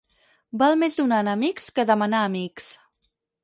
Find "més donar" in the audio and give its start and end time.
0.83-1.21